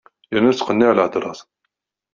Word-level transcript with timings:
Yerna 0.33 0.51
tettqenniɛ 0.53 0.91
lhedra-s. 0.93 1.39